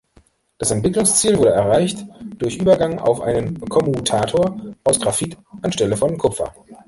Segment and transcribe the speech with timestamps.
[0.57, 2.03] Das Entwicklungsziel wurde erreicht
[2.39, 6.51] durch Übergang auf einen Kommutator aus Graphit anstelle von Kupfer.